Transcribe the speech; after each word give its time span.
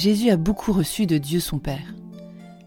Jésus 0.00 0.30
a 0.30 0.38
beaucoup 0.38 0.72
reçu 0.72 1.04
de 1.04 1.18
Dieu 1.18 1.40
son 1.40 1.58
Père. 1.58 1.94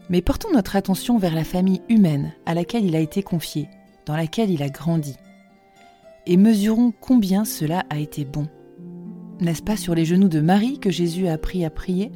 Mais 0.08 0.22
portons 0.22 0.52
notre 0.52 0.76
attention 0.76 1.18
vers 1.18 1.34
la 1.34 1.42
famille 1.42 1.82
humaine 1.88 2.32
à 2.46 2.54
laquelle 2.54 2.84
il 2.84 2.94
a 2.94 3.00
été 3.00 3.24
confié, 3.24 3.68
dans 4.06 4.14
laquelle 4.14 4.52
il 4.52 4.62
a 4.62 4.68
grandi. 4.68 5.16
Et 6.26 6.36
mesurons 6.36 6.92
combien 7.00 7.44
cela 7.44 7.86
a 7.90 7.98
été 7.98 8.24
bon. 8.24 8.46
N'est-ce 9.40 9.64
pas 9.64 9.76
sur 9.76 9.96
les 9.96 10.04
genoux 10.04 10.28
de 10.28 10.38
Marie 10.38 10.78
que 10.78 10.90
Jésus 10.90 11.26
a 11.26 11.32
appris 11.32 11.64
à 11.64 11.70
prier? 11.70 12.12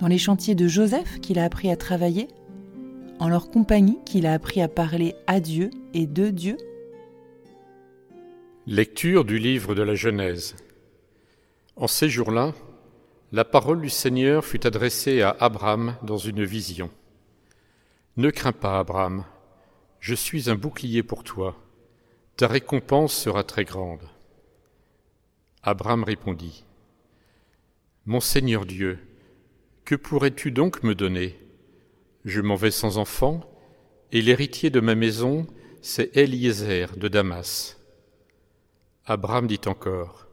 Dans 0.00 0.08
les 0.08 0.18
chantiers 0.18 0.56
de 0.56 0.66
Joseph 0.66 1.20
qu'il 1.20 1.38
a 1.38 1.44
appris 1.44 1.70
à 1.70 1.76
travailler? 1.76 2.26
En 3.20 3.28
leur 3.28 3.52
compagnie 3.52 3.98
qu'il 4.04 4.26
a 4.26 4.32
appris 4.32 4.60
à 4.60 4.66
parler 4.66 5.14
à 5.28 5.38
Dieu 5.38 5.70
et 5.94 6.08
de 6.08 6.28
Dieu? 6.28 6.56
Lecture 8.66 9.24
du 9.24 9.38
livre 9.38 9.76
de 9.76 9.82
la 9.82 9.94
Genèse. 9.94 10.56
En 11.76 11.86
ces 11.86 12.08
jours-là, 12.08 12.52
la 13.32 13.44
parole 13.44 13.80
du 13.80 13.90
Seigneur 13.90 14.44
fut 14.44 14.66
adressée 14.66 15.22
à 15.22 15.36
Abraham 15.38 15.96
dans 16.02 16.18
une 16.18 16.44
vision. 16.44 16.90
Ne 18.16 18.30
crains 18.30 18.52
pas, 18.52 18.80
Abraham, 18.80 19.24
je 20.00 20.14
suis 20.14 20.50
un 20.50 20.56
bouclier 20.56 21.04
pour 21.04 21.22
toi, 21.22 21.56
ta 22.36 22.48
récompense 22.48 23.14
sera 23.14 23.44
très 23.44 23.64
grande. 23.64 24.02
Abraham 25.62 26.02
répondit, 26.02 26.64
Mon 28.04 28.20
Seigneur 28.20 28.66
Dieu, 28.66 28.98
que 29.84 29.94
pourrais-tu 29.94 30.50
donc 30.50 30.82
me 30.82 30.94
donner? 30.94 31.38
Je 32.24 32.40
m'en 32.40 32.56
vais 32.56 32.70
sans 32.72 32.98
enfant, 32.98 33.40
et 34.10 34.22
l'héritier 34.22 34.70
de 34.70 34.80
ma 34.80 34.96
maison, 34.96 35.46
c'est 35.82 36.16
Eliezer 36.16 36.96
de 36.96 37.06
Damas. 37.06 37.78
Abraham 39.06 39.46
dit 39.46 39.60
encore, 39.66 40.29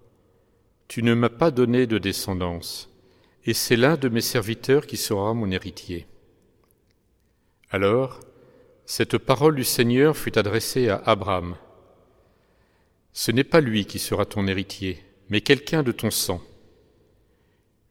Tu 0.88 1.04
ne 1.04 1.14
m'as 1.14 1.30
pas 1.30 1.52
donné 1.52 1.86
de 1.86 1.98
descendance, 1.98 2.90
et 3.46 3.54
c'est 3.54 3.76
l'un 3.76 3.98
de 3.98 4.10
mes 4.10 4.22
serviteurs 4.22 4.88
qui 4.88 4.98
sera 4.98 5.34
mon 5.34 5.52
héritier. 5.52 6.08
Alors, 7.70 8.22
cette 8.86 9.18
parole 9.18 9.56
du 9.56 9.66
Seigneur 9.66 10.16
fut 10.16 10.38
adressée 10.38 10.88
à 10.88 11.02
Abraham. 11.06 11.58
Ce 13.12 13.32
n'est 13.32 13.44
pas 13.44 13.60
lui 13.60 13.86
qui 13.86 14.00
sera 14.00 14.26
ton 14.26 14.48
héritier, 14.48 15.04
mais 15.30 15.42
quelqu'un 15.42 15.84
de 15.84 15.92
ton 15.92 16.10
sang. 16.10 16.42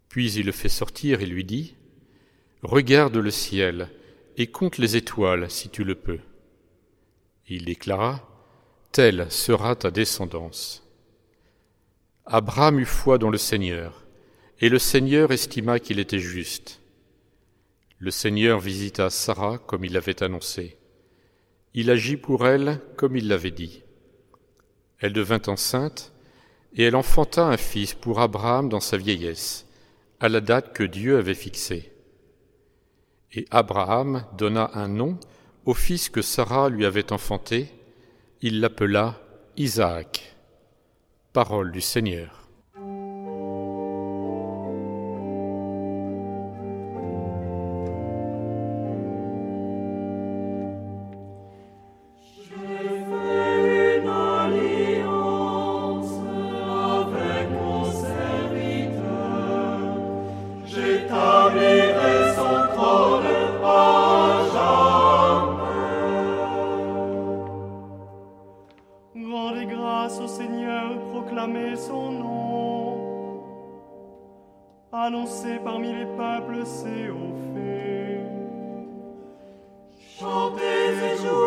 Puis 0.09 0.33
il 0.33 0.47
le 0.47 0.53
fait 0.53 0.71
sortir 0.71 1.21
et 1.21 1.27
lui 1.27 1.45
dit, 1.45 1.75
Regarde 2.63 3.17
le 3.17 3.31
ciel 3.31 3.91
et 4.39 4.47
compte 4.47 4.79
les 4.79 4.97
étoiles 4.97 5.51
si 5.51 5.69
tu 5.69 5.85
le 5.85 5.95
peux. 5.95 6.21
il 7.49 7.67
déclara, 7.67 8.27
Telle 8.93 9.31
sera 9.31 9.77
ta 9.77 9.91
descendance. 9.91 10.86
Abraham 12.29 12.81
eut 12.81 12.87
foi 12.87 13.19
dans 13.19 13.31
le 13.31 13.39
Seigneur, 13.39 14.05
et 14.59 14.69
le 14.69 14.81
Seigneur 14.81 15.31
estima 15.31 15.79
qu'il 15.79 16.01
était 16.01 16.19
juste. 16.19 16.81
Le 17.99 18.11
Seigneur 18.11 18.59
visita 18.59 19.11
Sarah 19.11 19.59
comme 19.59 19.85
il 19.85 19.93
l'avait 19.93 20.25
annoncé. 20.25 20.77
Il 21.73 21.89
agit 21.89 22.17
pour 22.17 22.49
elle 22.49 22.81
comme 22.97 23.17
il 23.17 23.29
l'avait 23.29 23.53
dit. 23.53 23.85
Elle 24.99 25.13
devint 25.13 25.41
enceinte, 25.47 26.13
et 26.75 26.83
elle 26.83 26.97
enfanta 26.97 27.47
un 27.47 27.57
fils 27.57 27.95
pour 27.95 28.21
Abraham 28.21 28.69
dans 28.69 28.81
sa 28.81 28.97
vieillesse, 28.97 29.65
à 30.19 30.29
la 30.29 30.41
date 30.41 30.73
que 30.73 30.83
Dieu 30.83 31.19
avait 31.19 31.35
fixée. 31.35 31.93
Et 33.35 33.47
Abraham 33.53 34.25
donna 34.37 34.73
un 34.75 34.89
nom 34.89 35.17
au 35.65 35.75
fils 35.75 36.09
que 36.09 36.23
Sarah 36.23 36.71
lui 36.71 36.87
avait 36.87 37.13
enfanté, 37.13 37.69
il 38.43 38.61
l'appela 38.61 39.21
Isaac. 39.57 40.36
Parole 41.37 41.71
du 41.71 41.83
Seigneur. 41.83 42.46
Parmi 75.65 75.93
les 75.93 76.07
peuples 76.17 76.65
c'est 76.65 77.09
au 77.11 77.35
fait. 77.55 78.21
Chantez 80.19 80.63
et 80.63 81.17
jouez 81.17 81.46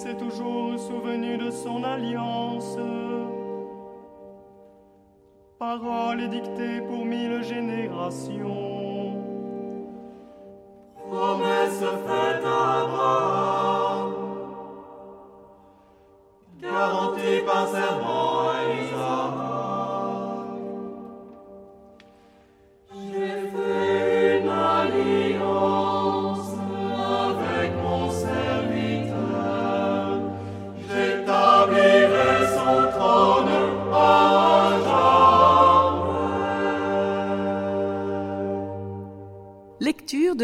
s'est 0.00 0.16
toujours 0.16 0.78
souvenu 0.78 1.36
de 1.36 1.50
son 1.50 1.84
alliance. 1.84 2.78
Parole 5.58 6.26
dictée 6.30 6.80
pour 6.88 7.04
mille 7.04 7.42
générations. 7.42 8.89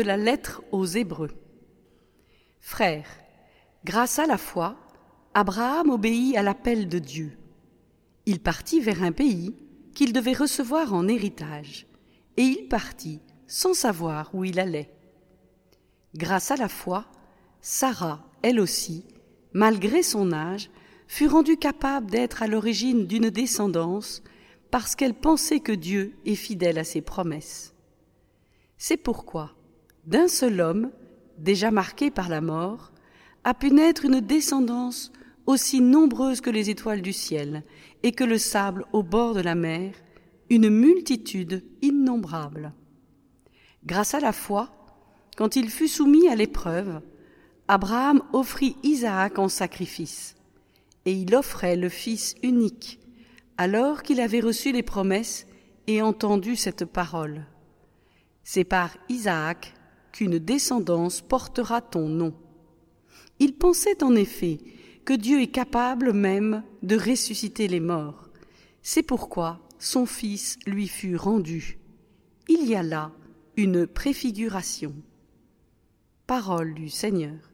La 0.00 0.16
lettre 0.16 0.62
aux 0.72 0.86
Hébreux. 0.86 1.30
Frères, 2.60 3.08
grâce 3.84 4.18
à 4.18 4.26
la 4.26 4.38
foi, 4.38 4.76
Abraham 5.34 5.90
obéit 5.90 6.36
à 6.36 6.42
l'appel 6.42 6.88
de 6.88 6.98
Dieu. 6.98 7.38
Il 8.26 8.40
partit 8.40 8.80
vers 8.80 9.02
un 9.02 9.12
pays 9.12 9.54
qu'il 9.94 10.12
devait 10.12 10.32
recevoir 10.32 10.92
en 10.94 11.08
héritage, 11.08 11.86
et 12.36 12.42
il 12.42 12.68
partit 12.68 13.20
sans 13.46 13.74
savoir 13.74 14.34
où 14.34 14.44
il 14.44 14.58
allait. 14.58 14.92
Grâce 16.14 16.50
à 16.50 16.56
la 16.56 16.68
foi, 16.68 17.06
Sarah, 17.60 18.24
elle 18.42 18.60
aussi, 18.60 19.04
malgré 19.52 20.02
son 20.02 20.32
âge, 20.32 20.70
fut 21.08 21.28
rendue 21.28 21.56
capable 21.56 22.10
d'être 22.10 22.42
à 22.42 22.46
l'origine 22.46 23.06
d'une 23.06 23.30
descendance 23.30 24.22
parce 24.70 24.96
qu'elle 24.96 25.14
pensait 25.14 25.60
que 25.60 25.72
Dieu 25.72 26.16
est 26.26 26.34
fidèle 26.34 26.78
à 26.78 26.84
ses 26.84 27.00
promesses. 27.00 27.74
C'est 28.78 28.96
pourquoi, 28.96 29.55
d'un 30.06 30.28
seul 30.28 30.60
homme, 30.60 30.90
déjà 31.38 31.70
marqué 31.70 32.10
par 32.10 32.28
la 32.28 32.40
mort, 32.40 32.92
a 33.44 33.54
pu 33.54 33.70
naître 33.70 34.04
une 34.04 34.20
descendance 34.20 35.12
aussi 35.46 35.80
nombreuse 35.80 36.40
que 36.40 36.50
les 36.50 36.70
étoiles 36.70 37.02
du 37.02 37.12
ciel 37.12 37.64
et 38.02 38.12
que 38.12 38.24
le 38.24 38.38
sable 38.38 38.84
au 38.92 39.02
bord 39.02 39.34
de 39.34 39.40
la 39.40 39.54
mer, 39.54 39.94
une 40.50 40.70
multitude 40.70 41.64
innombrable. 41.82 42.72
Grâce 43.84 44.14
à 44.14 44.20
la 44.20 44.32
foi, 44.32 44.70
quand 45.36 45.56
il 45.56 45.70
fut 45.70 45.88
soumis 45.88 46.28
à 46.28 46.34
l'épreuve, 46.34 47.00
Abraham 47.68 48.22
offrit 48.32 48.76
Isaac 48.82 49.38
en 49.38 49.48
sacrifice, 49.48 50.36
et 51.04 51.12
il 51.12 51.34
offrait 51.34 51.76
le 51.76 51.88
Fils 51.88 52.34
unique, 52.42 53.00
alors 53.58 54.02
qu'il 54.02 54.20
avait 54.20 54.40
reçu 54.40 54.72
les 54.72 54.82
promesses 54.82 55.46
et 55.86 56.02
entendu 56.02 56.56
cette 56.56 56.84
parole. 56.84 57.44
C'est 58.44 58.64
par 58.64 58.96
Isaac 59.08 59.75
qu'une 60.16 60.38
descendance 60.38 61.20
portera 61.20 61.82
ton 61.82 62.08
nom. 62.08 62.32
Il 63.38 63.52
pensait 63.52 64.02
en 64.02 64.14
effet 64.14 64.56
que 65.04 65.12
Dieu 65.12 65.42
est 65.42 65.48
capable 65.52 66.14
même 66.14 66.62
de 66.82 66.96
ressusciter 66.96 67.68
les 67.68 67.80
morts. 67.80 68.30
C'est 68.80 69.02
pourquoi 69.02 69.60
son 69.78 70.06
Fils 70.06 70.58
lui 70.66 70.88
fut 70.88 71.16
rendu. 71.16 71.78
Il 72.48 72.66
y 72.66 72.74
a 72.74 72.82
là 72.82 73.12
une 73.58 73.86
préfiguration. 73.86 74.94
Parole 76.26 76.72
du 76.72 76.88
Seigneur. 76.88 77.52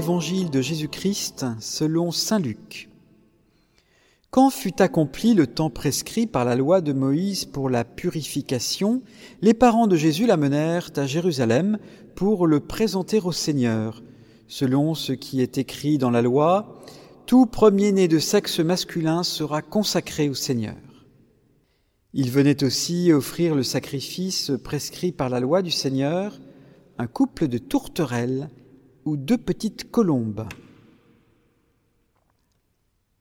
L'évangile 0.00 0.48
de 0.48 0.62
Jésus-Christ 0.62 1.44
selon 1.60 2.10
Saint 2.10 2.38
Luc. 2.38 2.88
Quand 4.30 4.48
fut 4.48 4.80
accompli 4.80 5.34
le 5.34 5.46
temps 5.46 5.68
prescrit 5.68 6.26
par 6.26 6.46
la 6.46 6.56
loi 6.56 6.80
de 6.80 6.94
Moïse 6.94 7.44
pour 7.44 7.68
la 7.68 7.84
purification, 7.84 9.02
les 9.42 9.52
parents 9.52 9.88
de 9.88 9.96
Jésus 9.96 10.24
l'amenèrent 10.24 10.88
à 10.96 11.04
Jérusalem 11.04 11.76
pour 12.14 12.46
le 12.46 12.60
présenter 12.60 13.20
au 13.20 13.30
Seigneur. 13.30 14.02
Selon 14.48 14.94
ce 14.94 15.12
qui 15.12 15.42
est 15.42 15.58
écrit 15.58 15.98
dans 15.98 16.10
la 16.10 16.22
loi, 16.22 16.80
tout 17.26 17.44
premier-né 17.44 18.08
de 18.08 18.20
sexe 18.20 18.60
masculin 18.60 19.22
sera 19.22 19.60
consacré 19.60 20.30
au 20.30 20.34
Seigneur. 20.34 20.78
Il 22.14 22.30
venait 22.30 22.64
aussi 22.64 23.12
offrir 23.12 23.54
le 23.54 23.64
sacrifice 23.64 24.50
prescrit 24.64 25.12
par 25.12 25.28
la 25.28 25.40
loi 25.40 25.60
du 25.60 25.70
Seigneur, 25.70 26.40
un 26.96 27.06
couple 27.06 27.48
de 27.48 27.58
tourterelles 27.58 28.48
deux 29.16 29.38
petites 29.38 29.90
colombes. 29.90 30.46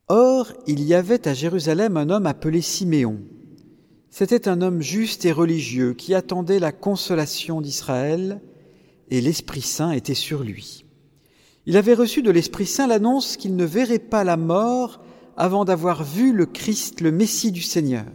Or, 0.07 0.51
il 0.65 0.83
y 0.83 0.95
avait 0.95 1.27
à 1.27 1.33
Jérusalem 1.33 1.95
un 1.95 2.09
homme 2.09 2.25
appelé 2.25 2.61
Siméon. 2.61 3.19
C'était 4.09 4.47
un 4.47 4.61
homme 4.61 4.81
juste 4.81 5.25
et 5.25 5.31
religieux 5.31 5.93
qui 5.93 6.15
attendait 6.15 6.59
la 6.59 6.71
consolation 6.71 7.61
d'Israël, 7.61 8.41
et 9.11 9.21
l'Esprit 9.21 9.61
Saint 9.61 9.91
était 9.91 10.15
sur 10.15 10.43
lui. 10.43 10.85
Il 11.65 11.77
avait 11.77 11.93
reçu 11.93 12.23
de 12.23 12.31
l'Esprit 12.31 12.65
Saint 12.65 12.87
l'annonce 12.87 13.37
qu'il 13.37 13.55
ne 13.55 13.65
verrait 13.65 13.99
pas 13.99 14.23
la 14.23 14.37
mort 14.37 15.01
avant 15.37 15.63
d'avoir 15.63 16.03
vu 16.03 16.33
le 16.33 16.45
Christ, 16.45 17.01
le 17.01 17.11
Messie 17.11 17.51
du 17.51 17.61
Seigneur. 17.61 18.05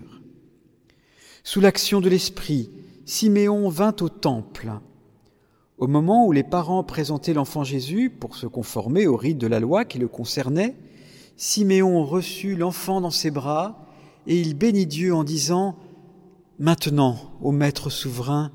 Sous 1.44 1.60
l'action 1.60 2.00
de 2.00 2.08
l'Esprit, 2.08 2.70
Siméon 3.04 3.68
vint 3.68 3.94
au 4.00 4.08
temple. 4.08 4.72
Au 5.84 5.86
moment 5.86 6.26
où 6.26 6.32
les 6.32 6.44
parents 6.44 6.82
présentaient 6.82 7.34
l'enfant 7.34 7.62
Jésus 7.62 8.08
pour 8.08 8.36
se 8.36 8.46
conformer 8.46 9.06
au 9.06 9.18
rite 9.18 9.36
de 9.36 9.46
la 9.46 9.60
loi 9.60 9.84
qui 9.84 9.98
le 9.98 10.08
concernait, 10.08 10.76
Siméon 11.36 12.06
reçut 12.06 12.56
l'enfant 12.56 13.02
dans 13.02 13.10
ses 13.10 13.30
bras 13.30 13.86
et 14.26 14.40
il 14.40 14.54
bénit 14.54 14.86
Dieu 14.86 15.14
en 15.14 15.24
disant 15.24 15.76
Maintenant, 16.58 17.18
ô 17.42 17.52
Maître 17.52 17.90
souverain, 17.90 18.50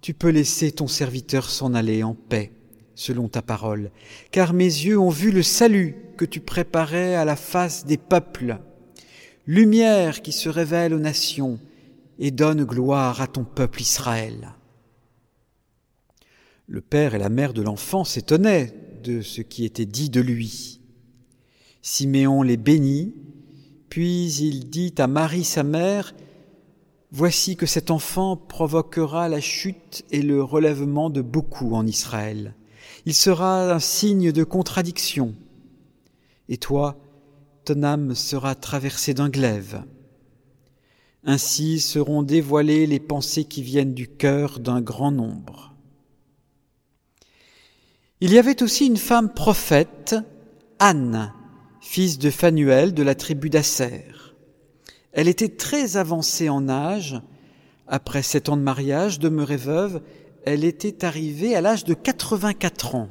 tu 0.00 0.14
peux 0.14 0.28
laisser 0.28 0.70
ton 0.70 0.86
serviteur 0.86 1.50
s'en 1.50 1.74
aller 1.74 2.04
en 2.04 2.14
paix, 2.14 2.52
selon 2.94 3.26
ta 3.26 3.42
parole, 3.42 3.90
car 4.30 4.52
mes 4.52 4.66
yeux 4.66 5.00
ont 5.00 5.10
vu 5.10 5.32
le 5.32 5.42
salut 5.42 5.96
que 6.16 6.24
tu 6.24 6.38
préparais 6.38 7.16
à 7.16 7.24
la 7.24 7.34
face 7.34 7.86
des 7.86 7.98
peuples, 7.98 8.58
lumière 9.48 10.22
qui 10.22 10.30
se 10.30 10.48
révèle 10.48 10.94
aux 10.94 11.00
nations 11.00 11.58
et 12.20 12.30
donne 12.30 12.62
gloire 12.62 13.20
à 13.20 13.26
ton 13.26 13.42
peuple 13.42 13.80
Israël. 13.80 14.55
Le 16.68 16.80
père 16.80 17.14
et 17.14 17.18
la 17.18 17.28
mère 17.28 17.52
de 17.52 17.62
l'enfant 17.62 18.02
s'étonnaient 18.02 18.74
de 19.04 19.22
ce 19.22 19.40
qui 19.40 19.64
était 19.64 19.86
dit 19.86 20.10
de 20.10 20.20
lui. 20.20 20.80
Siméon 21.80 22.42
les 22.42 22.56
bénit, 22.56 23.14
puis 23.88 24.32
il 24.32 24.68
dit 24.68 24.92
à 24.98 25.06
Marie 25.06 25.44
sa 25.44 25.62
mère, 25.62 26.14
Voici 27.12 27.56
que 27.56 27.66
cet 27.66 27.92
enfant 27.92 28.36
provoquera 28.36 29.28
la 29.28 29.40
chute 29.40 30.04
et 30.10 30.22
le 30.22 30.42
relèvement 30.42 31.08
de 31.08 31.22
beaucoup 31.22 31.74
en 31.74 31.86
Israël. 31.86 32.56
Il 33.06 33.14
sera 33.14 33.72
un 33.72 33.78
signe 33.78 34.32
de 34.32 34.42
contradiction. 34.42 35.36
Et 36.48 36.56
toi, 36.56 36.98
ton 37.64 37.84
âme 37.84 38.16
sera 38.16 38.56
traversée 38.56 39.14
d'un 39.14 39.28
glaive. 39.28 39.84
Ainsi 41.22 41.78
seront 41.78 42.24
dévoilées 42.24 42.86
les 42.86 43.00
pensées 43.00 43.44
qui 43.44 43.62
viennent 43.62 43.94
du 43.94 44.08
cœur 44.08 44.58
d'un 44.58 44.80
grand 44.80 45.12
nombre. 45.12 45.75
Il 48.22 48.32
y 48.32 48.38
avait 48.38 48.62
aussi 48.62 48.86
une 48.86 48.96
femme 48.96 49.30
prophète, 49.30 50.16
Anne, 50.78 51.34
fils 51.82 52.18
de 52.18 52.30
Phanuel 52.30 52.94
de 52.94 53.02
la 53.02 53.14
tribu 53.14 53.50
d'Asser. 53.50 54.06
Elle 55.12 55.28
était 55.28 55.50
très 55.50 55.98
avancée 55.98 56.48
en 56.48 56.66
âge. 56.70 57.20
Après 57.86 58.22
sept 58.22 58.48
ans 58.48 58.56
de 58.56 58.62
mariage, 58.62 59.18
demeurée 59.18 59.58
veuve, 59.58 60.00
elle 60.46 60.64
était 60.64 61.04
arrivée 61.04 61.54
à 61.54 61.60
l'âge 61.60 61.84
de 61.84 61.92
84 61.92 62.94
ans. 62.94 63.10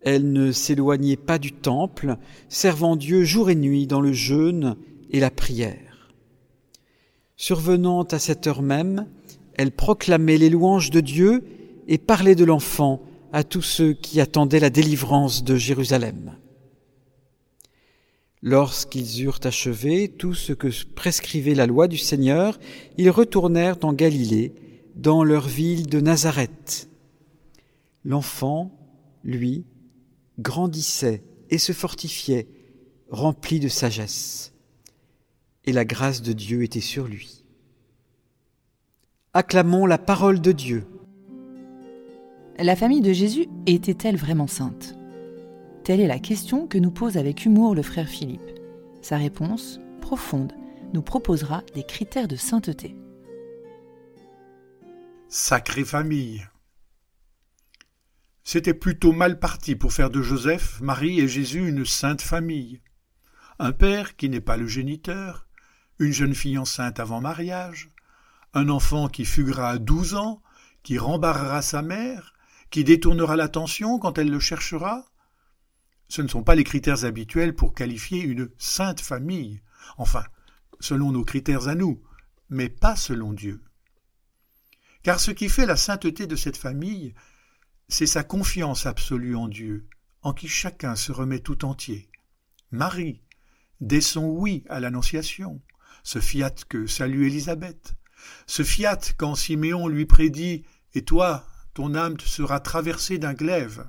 Elle 0.00 0.32
ne 0.32 0.50
s'éloignait 0.50 1.16
pas 1.16 1.38
du 1.38 1.52
temple, 1.52 2.16
servant 2.48 2.96
Dieu 2.96 3.24
jour 3.24 3.50
et 3.50 3.54
nuit 3.54 3.86
dans 3.86 4.00
le 4.00 4.14
jeûne 4.14 4.76
et 5.10 5.20
la 5.20 5.30
prière. 5.30 6.08
Survenant 7.36 8.04
à 8.04 8.18
cette 8.18 8.46
heure 8.46 8.62
même, 8.62 9.06
elle 9.52 9.72
proclamait 9.72 10.38
les 10.38 10.48
louanges 10.48 10.90
de 10.90 11.00
Dieu 11.00 11.44
et 11.86 11.98
parlait 11.98 12.34
de 12.34 12.46
l'enfant 12.46 13.02
à 13.32 13.44
tous 13.44 13.62
ceux 13.62 13.92
qui 13.92 14.20
attendaient 14.20 14.60
la 14.60 14.70
délivrance 14.70 15.44
de 15.44 15.56
Jérusalem. 15.56 16.36
Lorsqu'ils 18.42 19.22
eurent 19.22 19.40
achevé 19.42 20.08
tout 20.08 20.34
ce 20.34 20.52
que 20.52 20.68
prescrivait 20.94 21.54
la 21.54 21.66
loi 21.66 21.88
du 21.88 21.98
Seigneur, 21.98 22.58
ils 22.96 23.10
retournèrent 23.10 23.78
en 23.82 23.92
Galilée, 23.92 24.54
dans 24.94 25.22
leur 25.22 25.46
ville 25.46 25.86
de 25.86 26.00
Nazareth. 26.00 26.88
L'enfant, 28.04 28.72
lui, 29.22 29.64
grandissait 30.38 31.22
et 31.50 31.58
se 31.58 31.72
fortifiait, 31.72 32.48
rempli 33.08 33.60
de 33.60 33.68
sagesse, 33.68 34.52
et 35.64 35.72
la 35.72 35.84
grâce 35.84 36.20
de 36.20 36.32
Dieu 36.32 36.62
était 36.62 36.80
sur 36.80 37.06
lui. 37.06 37.44
Acclamons 39.34 39.86
la 39.86 39.98
parole 39.98 40.40
de 40.40 40.52
Dieu. 40.52 40.84
La 42.60 42.74
famille 42.74 43.02
de 43.02 43.12
Jésus 43.12 43.46
était-elle 43.66 44.16
vraiment 44.16 44.48
sainte? 44.48 44.98
Telle 45.84 46.00
est 46.00 46.08
la 46.08 46.18
question 46.18 46.66
que 46.66 46.76
nous 46.76 46.90
pose 46.90 47.16
avec 47.16 47.44
humour 47.44 47.76
le 47.76 47.82
frère 47.82 48.08
Philippe. 48.08 48.50
Sa 49.00 49.16
réponse, 49.16 49.78
profonde, 50.00 50.52
nous 50.92 51.02
proposera 51.02 51.62
des 51.76 51.84
critères 51.84 52.26
de 52.26 52.34
sainteté. 52.34 52.96
Sacrée 55.28 55.84
famille. 55.84 56.44
C'était 58.42 58.74
plutôt 58.74 59.12
mal 59.12 59.38
parti 59.38 59.76
pour 59.76 59.92
faire 59.92 60.10
de 60.10 60.20
Joseph, 60.20 60.80
Marie 60.80 61.20
et 61.20 61.28
Jésus 61.28 61.68
une 61.68 61.84
sainte 61.84 62.22
famille. 62.22 62.80
Un 63.60 63.70
père 63.70 64.16
qui 64.16 64.28
n'est 64.28 64.40
pas 64.40 64.56
le 64.56 64.66
géniteur, 64.66 65.46
une 66.00 66.12
jeune 66.12 66.34
fille 66.34 66.58
enceinte 66.58 66.98
avant 66.98 67.20
mariage, 67.20 67.88
un 68.52 68.68
enfant 68.68 69.06
qui 69.06 69.24
fuguera 69.24 69.70
à 69.70 69.78
douze 69.78 70.16
ans, 70.16 70.42
qui 70.82 70.98
rembarrera 70.98 71.62
sa 71.62 71.82
mère, 71.82 72.34
qui 72.70 72.84
détournera 72.84 73.36
l'attention 73.36 73.98
quand 73.98 74.18
elle 74.18 74.30
le 74.30 74.40
cherchera. 74.40 75.06
Ce 76.08 76.22
ne 76.22 76.28
sont 76.28 76.42
pas 76.42 76.54
les 76.54 76.64
critères 76.64 77.04
habituels 77.04 77.54
pour 77.54 77.74
qualifier 77.74 78.22
une 78.22 78.50
sainte 78.58 79.00
famille, 79.00 79.62
enfin, 79.96 80.24
selon 80.80 81.12
nos 81.12 81.24
critères 81.24 81.68
à 81.68 81.74
nous, 81.74 82.02
mais 82.48 82.68
pas 82.68 82.96
selon 82.96 83.32
Dieu. 83.32 83.62
Car 85.02 85.20
ce 85.20 85.30
qui 85.30 85.48
fait 85.48 85.66
la 85.66 85.76
sainteté 85.76 86.26
de 86.26 86.36
cette 86.36 86.56
famille, 86.56 87.14
c'est 87.88 88.06
sa 88.06 88.24
confiance 88.24 88.86
absolue 88.86 89.36
en 89.36 89.48
Dieu, 89.48 89.88
en 90.22 90.32
qui 90.32 90.48
chacun 90.48 90.96
se 90.96 91.12
remet 91.12 91.40
tout 91.40 91.64
entier. 91.64 92.10
Marie, 92.70 93.22
dès 93.80 94.00
son 94.00 94.26
oui 94.26 94.64
à 94.68 94.80
l'Annonciation, 94.80 95.62
se 96.02 96.20
fiat 96.20 96.54
que 96.68 96.86
salue 96.86 97.24
Élisabeth, 97.24 97.94
se 98.46 98.62
fiat 98.62 98.98
quand 99.16 99.34
Siméon 99.34 99.88
lui 99.88 100.06
prédit 100.06 100.64
Et 100.94 101.04
toi, 101.04 101.46
ton 101.78 101.94
âme 101.94 102.16
te 102.16 102.24
sera 102.24 102.58
traversée 102.58 103.18
d'un 103.18 103.34
glaive, 103.34 103.88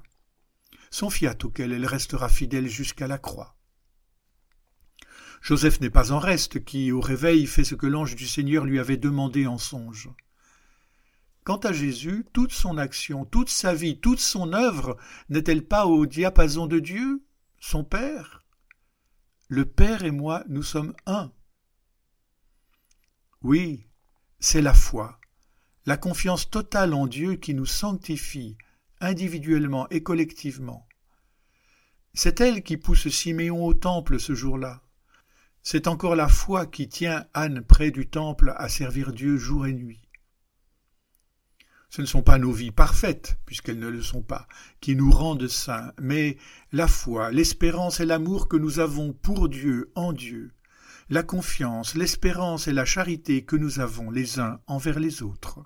son 0.92 1.10
fiat 1.10 1.36
auquel 1.44 1.72
elle 1.72 1.88
restera 1.88 2.30
fidèle 2.30 2.68
jusqu'à 2.68 3.08
la 3.08 3.18
croix. 3.18 3.58
Joseph 5.42 5.82
n'est 5.82 5.90
pas 5.90 6.12
en 6.12 6.20
reste, 6.20 6.64
qui, 6.64 6.92
au 6.92 7.02
réveil, 7.02 7.48
fait 7.48 7.64
ce 7.64 7.74
que 7.74 7.88
l'ange 7.88 8.16
du 8.16 8.28
Seigneur 8.28 8.66
lui 8.66 8.78
avait 8.78 8.98
demandé 8.98 9.48
en 9.48 9.58
songe. 9.58 10.08
Quant 11.44 11.58
à 11.58 11.74
Jésus, 11.74 12.28
toute 12.32 12.52
son 12.52 12.78
action, 12.78 13.26
toute 13.26 13.50
sa 13.50 13.74
vie, 13.74 14.00
toute 14.00 14.20
son 14.20 14.54
œuvre 14.54 14.96
n'est-elle 15.30 15.66
pas 15.66 15.88
au 15.88 16.06
diapason 16.06 16.68
de 16.68 16.78
Dieu, 16.78 17.26
son 17.60 17.84
Père? 17.84 18.46
Le 19.48 19.66
Père 19.66 20.04
et 20.04 20.12
moi, 20.12 20.44
nous 20.48 20.62
sommes 20.62 20.94
un. 21.08 21.32
Oui, 23.42 23.88
c'est 24.40 24.62
la 24.62 24.76
foi, 24.76 25.20
la 25.90 25.98
confiance 25.98 26.52
totale 26.52 26.94
en 26.94 27.08
Dieu 27.08 27.38
qui 27.38 27.56
nous 27.56 27.66
sanctifie, 27.66 28.60
individuellement 29.02 29.90
et 29.90 30.04
collectivement. 30.04 30.88
C'est 32.14 32.42
elle 32.42 32.62
qui 32.62 32.78
pousse 32.78 33.08
Siméon 33.08 33.66
au 33.66 33.74
temple 33.74 34.20
ce 34.20 34.36
jour-là. 34.36 34.84
C'est 35.64 35.88
encore 35.88 36.16
la 36.16 36.28
foi 36.28 36.68
qui 36.68 36.90
tient 36.90 37.26
Anne 37.34 37.64
près 37.64 37.90
du 37.90 38.08
temple 38.08 38.54
à 38.58 38.70
servir 38.70 39.14
Dieu 39.14 39.38
jour 39.38 39.66
et 39.66 39.74
nuit. 39.74 40.08
Ce 41.90 42.04
ne 42.04 42.06
sont 42.06 42.22
pas 42.22 42.38
nos 42.38 42.52
vies 42.52 42.70
parfaites, 42.70 43.40
puisqu'elles 43.48 43.80
ne 43.80 43.90
le 43.90 44.04
sont 44.04 44.22
pas, 44.22 44.48
qui 44.82 44.96
nous 44.96 45.10
rendent 45.10 45.48
saints, 45.48 45.94
mais 46.00 46.38
la 46.72 46.88
foi, 46.88 47.32
l'espérance 47.32 48.00
et 48.00 48.06
l'amour 48.06 48.48
que 48.48 48.58
nous 48.58 48.78
avons 48.78 49.12
pour 49.12 49.50
Dieu, 49.50 49.92
en 49.96 50.14
Dieu, 50.14 50.52
la 51.10 51.24
confiance, 51.24 51.96
l'espérance 51.96 52.68
et 52.68 52.74
la 52.74 52.86
charité 52.86 53.44
que 53.44 53.56
nous 53.56 53.80
avons 53.80 54.12
les 54.12 54.40
uns 54.40 54.60
envers 54.68 55.00
les 55.00 55.24
autres. 55.24 55.66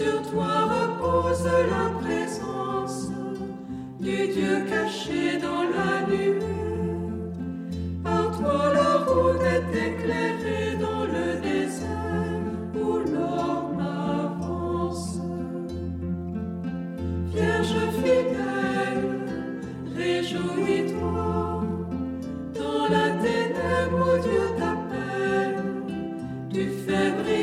Sur 0.00 0.22
toi 0.30 0.64
repose 0.64 1.44
la 1.44 1.90
présence 2.00 3.10
du 4.00 4.28
Dieu 4.28 4.64
caché 4.66 5.38
dans 5.38 5.64
la 5.76 6.06
nuit. 6.08 6.38
Par 8.02 8.34
toi 8.38 8.72
la 8.72 8.92
route 9.04 9.42
est 9.42 9.68
éclairée 9.88 10.78
dans 10.80 11.04
le 11.04 11.38
désert 11.42 12.48
où 12.76 12.88
l'homme 13.12 13.78
avance. 13.78 15.18
Vierge 17.34 17.76
fidèle, 18.02 19.04
réjouis-toi 19.94 21.62
dans 22.58 22.84
la 22.88 23.06
ténèbre 23.22 24.00
où 24.00 24.22
Dieu 24.22 24.44
t'appelle. 24.56 25.62
Tu 26.50 26.68
fais 26.86 27.10
briller 27.22 27.39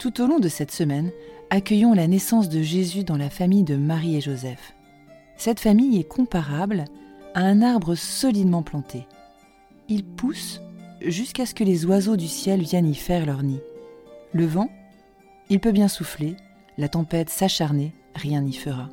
Tout 0.00 0.22
au 0.22 0.26
long 0.26 0.38
de 0.38 0.48
cette 0.48 0.70
semaine, 0.70 1.10
accueillons 1.50 1.92
la 1.92 2.06
naissance 2.06 2.48
de 2.48 2.62
Jésus 2.62 3.04
dans 3.04 3.18
la 3.18 3.28
famille 3.28 3.64
de 3.64 3.76
Marie 3.76 4.16
et 4.16 4.22
Joseph. 4.22 4.72
Cette 5.36 5.60
famille 5.60 6.00
est 6.00 6.08
comparable 6.08 6.86
à 7.34 7.42
un 7.42 7.60
arbre 7.60 7.94
solidement 7.94 8.62
planté. 8.62 9.06
Il 9.90 10.02
pousse 10.04 10.62
jusqu'à 11.02 11.44
ce 11.44 11.54
que 11.54 11.64
les 11.64 11.84
oiseaux 11.84 12.16
du 12.16 12.28
ciel 12.28 12.62
viennent 12.62 12.88
y 12.88 12.94
faire 12.94 13.26
leur 13.26 13.42
nid. 13.42 13.60
Le 14.32 14.46
vent, 14.46 14.70
il 15.50 15.60
peut 15.60 15.70
bien 15.70 15.88
souffler, 15.88 16.34
la 16.78 16.88
tempête 16.88 17.28
s'acharner, 17.28 17.92
rien 18.14 18.40
n'y 18.40 18.54
fera. 18.54 18.88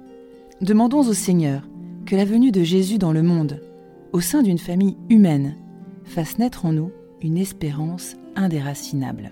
Demandons 0.60 1.08
au 1.08 1.14
Seigneur 1.14 1.62
que 2.06 2.18
la 2.18 2.26
venue 2.26 2.52
de 2.52 2.64
Jésus 2.64 2.98
dans 2.98 3.14
le 3.14 3.24
monde, 3.24 3.62
au 4.12 4.20
sein 4.20 4.44
d'une 4.44 4.60
famille 4.60 4.98
humaine, 5.10 5.56
fasse 6.04 6.38
naître 6.38 6.66
en 6.66 6.74
nous 6.74 6.92
une 7.22 7.38
espérance 7.38 8.18
indéracinable. 8.36 9.32